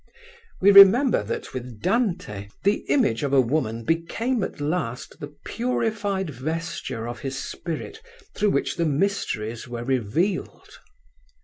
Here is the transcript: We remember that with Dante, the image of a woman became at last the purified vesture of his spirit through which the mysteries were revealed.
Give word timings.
We 0.61 0.71
remember 0.71 1.21
that 1.25 1.53
with 1.53 1.79
Dante, 1.79 2.47
the 2.63 2.77
image 2.89 3.21
of 3.21 3.33
a 3.33 3.39
woman 3.39 3.83
became 3.83 4.43
at 4.43 4.59
last 4.59 5.19
the 5.19 5.35
purified 5.45 6.31
vesture 6.31 7.07
of 7.07 7.19
his 7.19 7.37
spirit 7.37 8.01
through 8.33 8.49
which 8.49 8.77
the 8.77 8.85
mysteries 8.85 9.67
were 9.67 9.83
revealed. 9.83 10.69